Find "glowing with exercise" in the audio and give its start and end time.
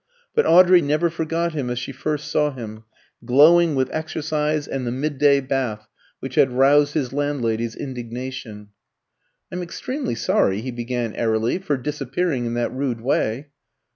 3.23-4.67